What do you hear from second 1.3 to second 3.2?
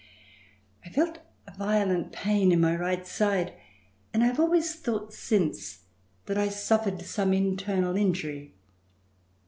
a violent pain in my right